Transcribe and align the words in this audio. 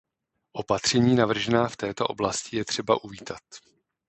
Opatření 0.53 1.15
navržená 1.15 1.67
v 1.69 1.77
této 1.77 2.07
oblasti 2.07 2.57
je 2.57 2.65
třeba 2.65 3.03
uvítat. 3.03 3.41